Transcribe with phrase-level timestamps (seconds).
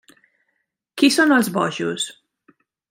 [1.01, 2.11] Qui són els bojos?